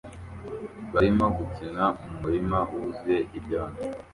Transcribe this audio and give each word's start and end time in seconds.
barimo 0.93 1.25
gukina 1.37 1.83
mu 2.01 2.13
murima 2.21 2.57
wuzuye 2.69 3.19
ibyondo 3.37 3.81